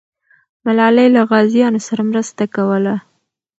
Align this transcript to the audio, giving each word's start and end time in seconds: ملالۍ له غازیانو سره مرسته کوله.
ملالۍ 0.65 1.07
له 1.15 1.21
غازیانو 1.31 1.79
سره 1.87 2.01
مرسته 2.11 2.43
کوله. 2.55 2.95